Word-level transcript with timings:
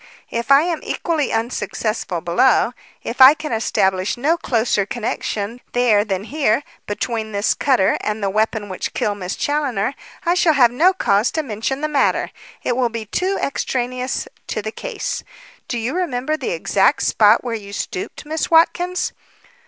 If 0.31 0.49
I 0.51 0.63
am 0.63 0.79
equally 0.81 1.31
unsuccessful 1.31 2.21
below 2.21 2.71
if 3.03 3.21
I 3.21 3.35
can 3.35 3.51
establish 3.53 4.17
no 4.17 4.35
closer 4.35 4.83
connection 4.83 5.61
there 5.73 6.03
than 6.03 6.23
here 6.23 6.63
between 6.87 7.33
this 7.33 7.53
cutter 7.53 7.99
and 8.01 8.23
the 8.23 8.29
weapon 8.31 8.67
which 8.67 8.95
killed 8.95 9.19
Miss 9.19 9.35
Challoner, 9.35 9.93
I 10.25 10.33
shall 10.33 10.53
have 10.53 10.71
no 10.71 10.91
cause 10.91 11.29
to 11.33 11.43
mention 11.43 11.81
the 11.81 11.87
matter. 11.87 12.31
It 12.63 12.75
will 12.75 12.89
be 12.89 13.05
too 13.05 13.37
extraneous 13.39 14.27
to 14.47 14.63
the 14.63 14.71
case. 14.71 15.23
Do 15.67 15.77
you 15.77 15.95
remember 15.95 16.35
the 16.35 16.49
exact 16.49 17.03
spot 17.03 17.43
where 17.43 17.53
you 17.53 17.71
stooped, 17.71 18.25
Miss 18.25 18.49
Watkins?" 18.49 19.13